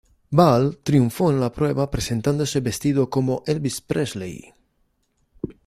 Val 0.31 0.79
triunfó 0.81 1.29
en 1.29 1.39
la 1.39 1.51
prueba 1.53 1.91
presentándose 1.91 2.59
vestido 2.59 3.11
como 3.11 3.43
Elvis 3.45 3.81
Presley. 3.81 4.51